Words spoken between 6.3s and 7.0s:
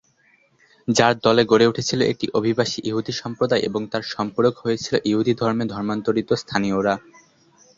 স্থানীয়রা।